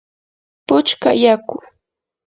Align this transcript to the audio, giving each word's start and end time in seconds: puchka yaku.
puchka 0.67 1.09
yaku. 1.23 1.57